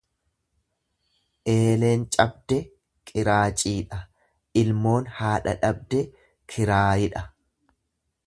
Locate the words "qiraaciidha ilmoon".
3.11-5.11